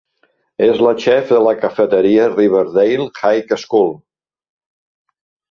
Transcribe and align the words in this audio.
És 0.67 0.79
la 0.85 0.93
xef 1.03 1.29
de 1.33 1.41
la 1.47 1.53
cafeteria 1.65 2.25
de 2.31 2.39
Riverdale 2.41 3.07
High 3.21 3.55
School. 3.67 3.95